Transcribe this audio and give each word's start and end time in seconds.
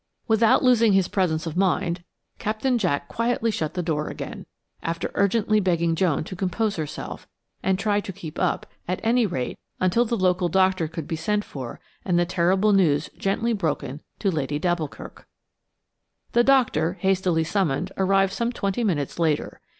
Without 0.27 0.63
losing 0.63 0.93
his 0.93 1.07
presence 1.07 1.45
of 1.45 1.55
mind, 1.55 2.03
Captain 2.39 2.79
Jack 2.79 3.07
quietly 3.07 3.51
shut 3.51 3.75
the 3.75 3.83
door 3.83 4.07
again, 4.07 4.47
after 4.81 5.11
urgently 5.13 5.59
begging 5.59 5.93
Joan 5.93 6.23
to 6.23 6.35
compose 6.35 6.75
herself, 6.75 7.27
and 7.61 7.77
try 7.77 7.99
to 7.99 8.11
keep 8.11 8.39
up, 8.39 8.65
at 8.87 8.99
any 9.03 9.27
rate 9.27 9.59
until 9.79 10.03
the 10.03 10.17
local 10.17 10.49
doctor 10.49 10.87
could 10.87 11.07
be 11.07 11.15
sent 11.15 11.45
for 11.45 11.79
and 12.03 12.17
the 12.17 12.25
terrible 12.25 12.73
news 12.73 13.11
gently 13.15 13.53
broken 13.53 14.01
to 14.17 14.31
Lady 14.31 14.57
d'Alboukirk. 14.57 15.27
The 16.31 16.43
doctor, 16.43 16.93
hastily 16.93 17.43
summoned, 17.43 17.91
arrived 17.95 18.33
some 18.33 18.51
twenty 18.51 18.83
minutes 18.83 19.19
later. 19.19 19.61